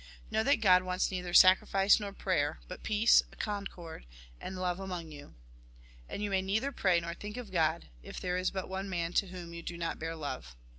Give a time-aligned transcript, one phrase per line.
[0.31, 4.07] Know that God wants neither sacrifice nor prayer, but peace, con cord,
[4.39, 5.35] and love among you.
[6.09, 9.13] And you may neither pray, nor think of God, if there is but one man
[9.13, 10.55] to whom you do not bear love.